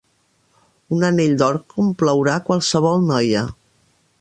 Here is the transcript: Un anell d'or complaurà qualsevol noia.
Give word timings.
Un 0.95 1.05
anell 1.09 1.35
d'or 1.41 1.59
complaurà 1.75 2.39
qualsevol 2.49 3.07
noia. 3.11 3.45